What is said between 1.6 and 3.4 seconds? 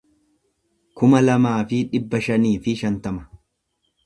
fi dhibba shanii fi shantama